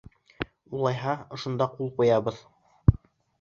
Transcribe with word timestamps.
Улайһа... 0.77 1.13
ошонда 1.37 1.67
ҡул 1.75 1.93
ҡуйығыҙ! 2.01 2.41